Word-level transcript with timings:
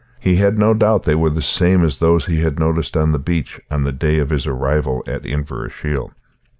He 0.19 0.37
had 0.37 0.57
no 0.57 0.73
doubt 0.73 1.03
they 1.03 1.13
were 1.13 1.29
the 1.29 1.43
same 1.43 1.83
as 1.85 1.97
those 1.99 2.25
he 2.25 2.39
had 2.41 2.57
noticed 2.57 2.97
on 2.97 3.11
the 3.11 3.19
beach 3.19 3.61
on 3.69 3.83
the 3.83 3.91
day 3.91 4.17
of 4.17 4.31
his 4.31 4.47
arrival 4.47 5.03
at 5.05 5.27
Inverashiel. 5.27 6.09